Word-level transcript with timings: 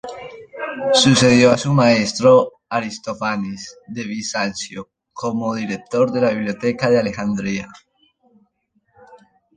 Sucedió 0.93 1.51
a 1.51 1.59
su 1.59 1.73
maestro 1.73 2.53
Aristófanes 2.69 3.77
de 3.85 4.03
Bizancio 4.03 4.89
como 5.13 5.53
director 5.53 6.11
de 6.11 6.21
la 6.21 6.31
Biblioteca 6.31 6.89
de 6.89 6.97
Alejandría. 6.99 7.67